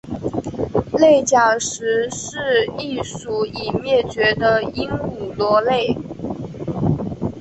[0.93, 5.95] 内角石是一属已灭绝的鹦鹉螺类。